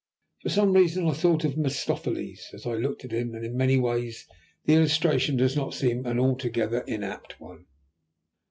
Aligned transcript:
For 0.41 0.49
some 0.49 0.73
reason 0.73 1.05
I 1.07 1.11
thought 1.13 1.43
of 1.45 1.55
Mephistopheles 1.57 2.47
as 2.53 2.65
I 2.65 2.73
looked 2.73 3.05
at 3.05 3.11
him, 3.11 3.35
and 3.35 3.45
in 3.45 3.55
many 3.55 3.77
ways 3.77 4.25
the 4.65 4.73
illustration 4.73 5.37
does 5.37 5.55
not 5.55 5.75
seem 5.75 6.07
an 6.07 6.19
altogether 6.19 6.83
inapt 6.87 7.39
one. 7.39 7.67